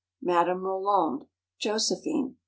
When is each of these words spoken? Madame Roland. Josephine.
Madame 0.19 0.63
Roland. 0.63 1.27
Josephine. 1.59 2.37